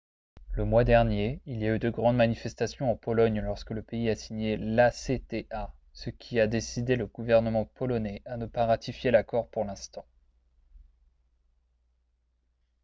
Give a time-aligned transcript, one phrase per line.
[0.53, 4.09] le mois dernier il y a eu de grandes manifestations en pologne lorsque le pays
[4.09, 9.47] a signé l'acta ce qui a décidé le gouvernement polonais à ne pas ratifier l'accord
[9.49, 10.05] pour l'instant